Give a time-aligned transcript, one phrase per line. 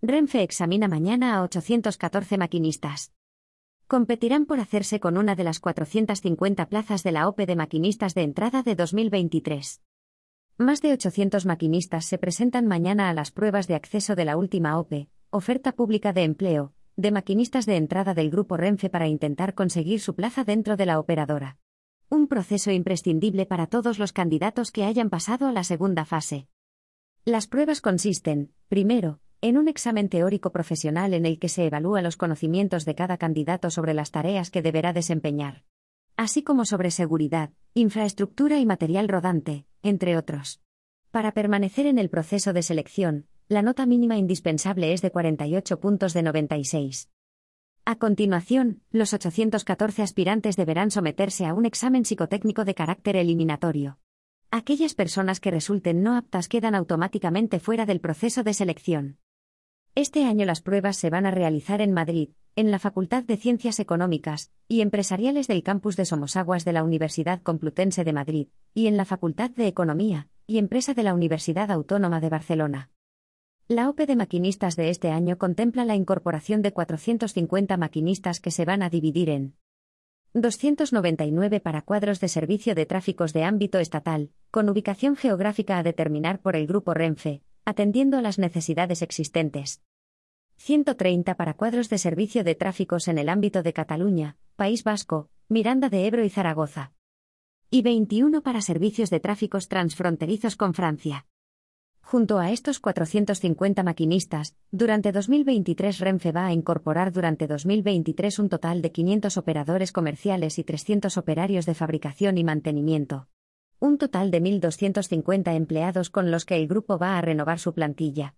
[0.00, 3.12] Renfe examina mañana a 814 maquinistas.
[3.88, 8.22] Competirán por hacerse con una de las 450 plazas de la OPE de maquinistas de
[8.22, 9.82] entrada de 2023.
[10.56, 14.78] Más de 800 maquinistas se presentan mañana a las pruebas de acceso de la última
[14.78, 19.98] OPE, oferta pública de empleo, de maquinistas de entrada del grupo Renfe para intentar conseguir
[19.98, 21.58] su plaza dentro de la operadora.
[22.08, 26.46] Un proceso imprescindible para todos los candidatos que hayan pasado a la segunda fase.
[27.24, 32.16] Las pruebas consisten, primero, en un examen teórico profesional en el que se evalúa los
[32.16, 35.62] conocimientos de cada candidato sobre las tareas que deberá desempeñar,
[36.16, 40.60] así como sobre seguridad, infraestructura y material rodante, entre otros.
[41.12, 46.14] Para permanecer en el proceso de selección, la nota mínima indispensable es de 48 puntos
[46.14, 47.08] de 96.
[47.84, 53.98] A continuación, los 814 aspirantes deberán someterse a un examen psicotécnico de carácter eliminatorio.
[54.50, 59.18] Aquellas personas que resulten no aptas quedan automáticamente fuera del proceso de selección.
[59.98, 63.80] Este año las pruebas se van a realizar en Madrid, en la Facultad de Ciencias
[63.80, 68.96] Económicas y Empresariales del campus de Somosaguas de la Universidad Complutense de Madrid, y en
[68.96, 72.92] la Facultad de Economía y Empresa de la Universidad Autónoma de Barcelona.
[73.66, 78.64] La OPE de maquinistas de este año contempla la incorporación de 450 maquinistas que se
[78.64, 79.56] van a dividir en
[80.32, 86.40] 299 para cuadros de servicio de tráficos de ámbito estatal, con ubicación geográfica a determinar
[86.40, 89.82] por el Grupo Renfe, atendiendo a las necesidades existentes.
[90.58, 95.88] 130 para cuadros de servicio de tráficos en el ámbito de Cataluña, País Vasco, Miranda
[95.88, 96.92] de Ebro y Zaragoza.
[97.70, 101.26] Y 21 para servicios de tráficos transfronterizos con Francia.
[102.00, 108.82] Junto a estos 450 maquinistas, durante 2023 Renfe va a incorporar durante 2023 un total
[108.82, 113.28] de 500 operadores comerciales y 300 operarios de fabricación y mantenimiento
[113.80, 118.34] un total de 1.250 empleados con los que el grupo va a renovar su plantilla.